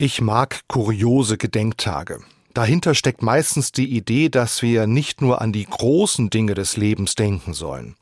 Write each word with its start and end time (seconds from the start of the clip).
Ich 0.00 0.20
mag 0.20 0.60
kuriose 0.68 1.38
Gedenktage. 1.38 2.20
Dahinter 2.54 2.94
steckt 2.94 3.20
meistens 3.20 3.72
die 3.72 3.96
Idee, 3.96 4.28
dass 4.28 4.62
wir 4.62 4.86
nicht 4.86 5.20
nur 5.20 5.40
an 5.42 5.52
die 5.52 5.64
großen 5.64 6.30
Dinge 6.30 6.54
des 6.54 6.76
Lebens 6.76 7.16
denken 7.16 7.52
sollen. 7.52 7.96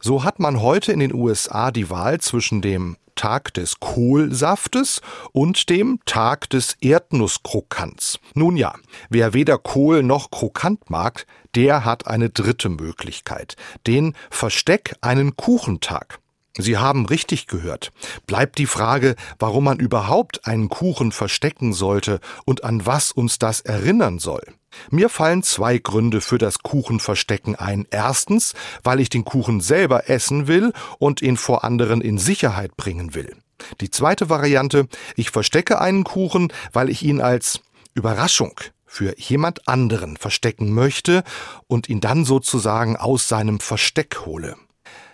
So 0.00 0.22
hat 0.22 0.38
man 0.38 0.60
heute 0.60 0.92
in 0.92 0.98
den 0.98 1.14
USA 1.14 1.70
die 1.70 1.88
Wahl 1.88 2.20
zwischen 2.20 2.60
dem 2.60 2.98
Tag 3.14 3.54
des 3.54 3.80
Kohlsaftes 3.80 5.00
und 5.32 5.70
dem 5.70 6.00
Tag 6.04 6.50
des 6.50 6.76
Erdnusskrokants. 6.82 8.18
Nun 8.34 8.58
ja, 8.58 8.74
wer 9.08 9.32
weder 9.32 9.56
Kohl 9.56 10.02
noch 10.02 10.30
Krokant 10.30 10.90
mag, 10.90 11.24
der 11.54 11.86
hat 11.86 12.06
eine 12.06 12.28
dritte 12.28 12.68
Möglichkeit, 12.68 13.56
den 13.86 14.14
Versteck 14.28 14.94
einen 15.00 15.36
Kuchentag. 15.36 16.20
Sie 16.58 16.76
haben 16.76 17.06
richtig 17.06 17.46
gehört. 17.46 17.92
Bleibt 18.26 18.58
die 18.58 18.66
Frage, 18.66 19.14
warum 19.38 19.64
man 19.64 19.78
überhaupt 19.78 20.46
einen 20.46 20.68
Kuchen 20.68 21.12
verstecken 21.12 21.72
sollte 21.72 22.20
und 22.44 22.64
an 22.64 22.84
was 22.86 23.12
uns 23.12 23.38
das 23.38 23.60
erinnern 23.60 24.18
soll. 24.18 24.42
Mir 24.90 25.08
fallen 25.08 25.42
zwei 25.42 25.78
Gründe 25.78 26.20
für 26.20 26.38
das 26.38 26.60
Kuchenverstecken 26.60 27.56
ein. 27.56 27.86
Erstens, 27.90 28.54
weil 28.82 29.00
ich 29.00 29.08
den 29.08 29.24
Kuchen 29.24 29.60
selber 29.60 30.08
essen 30.08 30.48
will 30.48 30.72
und 30.98 31.22
ihn 31.22 31.36
vor 31.36 31.64
anderen 31.64 32.00
in 32.00 32.18
Sicherheit 32.18 32.76
bringen 32.76 33.14
will. 33.14 33.36
Die 33.80 33.90
zweite 33.90 34.28
Variante, 34.28 34.88
ich 35.16 35.30
verstecke 35.30 35.80
einen 35.80 36.04
Kuchen, 36.04 36.52
weil 36.72 36.88
ich 36.88 37.02
ihn 37.02 37.20
als 37.20 37.60
Überraschung 37.94 38.58
für 38.86 39.16
jemand 39.18 39.68
anderen 39.68 40.16
verstecken 40.16 40.72
möchte 40.72 41.22
und 41.68 41.88
ihn 41.88 42.00
dann 42.00 42.24
sozusagen 42.24 42.96
aus 42.96 43.28
seinem 43.28 43.60
Versteck 43.60 44.26
hole. 44.26 44.56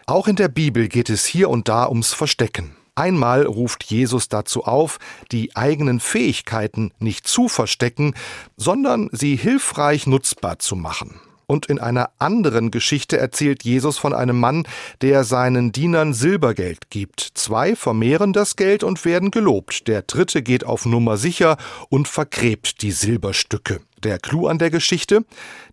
Auch 0.09 0.29
in 0.29 0.37
der 0.37 0.47
Bibel 0.47 0.87
geht 0.87 1.11
es 1.11 1.27
hier 1.27 1.51
und 1.51 1.69
da 1.69 1.89
ums 1.89 2.13
Verstecken. 2.13 2.77
Einmal 2.95 3.45
ruft 3.45 3.83
Jesus 3.83 4.29
dazu 4.29 4.63
auf, 4.63 4.99
die 5.33 5.57
eigenen 5.57 5.99
Fähigkeiten 5.99 6.93
nicht 7.01 7.27
zu 7.27 7.49
verstecken, 7.49 8.15
sondern 8.57 9.09
sie 9.11 9.35
hilfreich 9.35 10.07
nutzbar 10.07 10.61
zu 10.61 10.77
machen. 10.77 11.21
Und 11.47 11.67
in 11.67 11.81
einer 11.81 12.11
anderen 12.19 12.71
Geschichte 12.71 13.19
erzählt 13.19 13.65
Jesus 13.65 13.99
von 13.99 14.15
einem 14.15 14.39
Mann, 14.39 14.63
der 15.01 15.25
seinen 15.25 15.73
Dienern 15.73 16.15
Silbergeld 16.15 16.89
gibt. 16.91 17.33
Zwei 17.35 17.75
vermehren 17.75 18.33
das 18.33 18.55
Geld 18.55 18.85
und 18.85 19.05
werden 19.05 19.33
gelobt. 19.33 19.89
Der 19.89 20.03
dritte 20.03 20.43
geht 20.43 20.65
auf 20.65 20.87
Nummer 20.87 21.17
sicher 21.17 21.57
und 21.89 22.07
vergräbt 22.07 22.83
die 22.83 22.93
Silberstücke. 22.93 23.81
Der 24.05 24.21
Clou 24.21 24.47
an 24.47 24.59
der 24.59 24.71
Geschichte? 24.71 25.25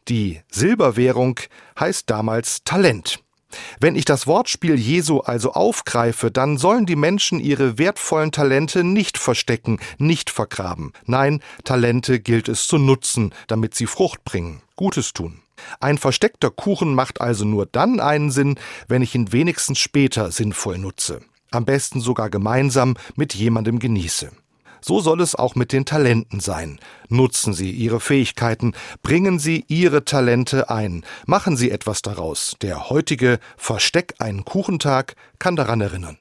Die 0.08 0.41
Silberwährung 0.49 1.39
heißt 1.80 2.09
damals 2.09 2.63
Talent. 2.63 3.22
Wenn 3.79 3.95
ich 3.95 4.05
das 4.05 4.27
Wortspiel 4.27 4.75
Jesu 4.75 5.19
also 5.19 5.53
aufgreife, 5.53 6.31
dann 6.31 6.57
sollen 6.57 6.85
die 6.85 6.95
Menschen 6.95 7.39
ihre 7.39 7.77
wertvollen 7.77 8.31
Talente 8.31 8.83
nicht 8.83 9.17
verstecken, 9.17 9.79
nicht 9.97 10.29
vergraben. 10.29 10.93
Nein, 11.05 11.41
Talente 11.63 12.19
gilt 12.19 12.49
es 12.49 12.67
zu 12.67 12.77
nutzen, 12.77 13.33
damit 13.47 13.75
sie 13.75 13.87
Frucht 13.87 14.23
bringen, 14.23 14.61
Gutes 14.75 15.13
tun. 15.13 15.41
Ein 15.79 15.97
versteckter 15.97 16.51
Kuchen 16.51 16.93
macht 16.93 17.21
also 17.21 17.45
nur 17.45 17.65
dann 17.65 17.99
einen 17.99 18.31
Sinn, 18.31 18.59
wenn 18.87 19.01
ich 19.01 19.15
ihn 19.15 19.31
wenigstens 19.31 19.79
später 19.79 20.31
sinnvoll 20.31 20.77
nutze. 20.77 21.21
Am 21.51 21.65
besten 21.65 22.01
sogar 22.01 22.29
gemeinsam 22.29 22.95
mit 23.15 23.33
jemandem 23.35 23.79
genieße. 23.79 24.31
So 24.84 25.00
soll 25.00 25.22
es 25.22 25.34
auch 25.36 25.56
mit 25.56 25.72
den 25.72 25.86
Talenten 25.86 26.42
sein. 26.42 26.80
Nutzen 27.08 27.53
Sie 27.53 27.72
Ihre 27.72 28.02
Fähigkeiten, 28.02 28.73
bringen 29.02 29.39
Sie 29.39 29.64
Ihre 29.70 30.03
Talente 30.03 30.70
ein, 30.70 31.06
machen 31.26 31.56
Sie 31.56 31.72
etwas 31.72 32.02
daraus. 32.02 32.58
Der 32.62 32.89
heutige 32.89 33.39
Versteck 33.56 34.16
einen 34.20 34.44
Kuchentag 34.44 35.16
kann 35.39 35.56
daran 35.56 35.80
erinnern. 35.80 36.17